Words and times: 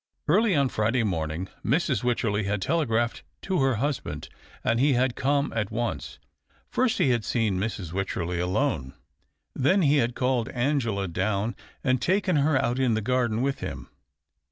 Early 0.27 0.55
on 0.55 0.69
Friday 0.69 1.03
morning 1.03 1.47
Mrs. 1.63 2.03
Wycherley 2.03 2.45
had 2.45 2.59
telegraphed 2.59 3.21
to 3.43 3.61
her 3.61 3.75
husband, 3.75 4.29
and 4.63 4.79
he 4.79 4.93
had 4.93 5.15
come 5.15 5.53
at 5.55 5.69
once. 5.69 6.17
First 6.71 6.97
he 6.97 7.11
had 7.11 7.23
seen 7.23 7.59
Mrs. 7.59 7.93
Wycherley 7.93 8.39
alone; 8.39 8.95
then 9.53 9.83
he 9.83 9.97
had 9.97 10.15
called 10.15 10.49
Angela 10.49 11.07
down 11.07 11.55
and 11.83 12.01
286 12.01 12.01
THE 12.01 12.01
OCTAVE 12.01 12.01
OF 12.01 12.01
CLAUDIUS. 12.01 12.05
taken 12.07 12.35
her 12.37 12.57
out 12.57 12.79
in 12.79 12.93
the 12.95 13.01
garden 13.01 13.41
with 13.43 13.59
him. 13.59 13.89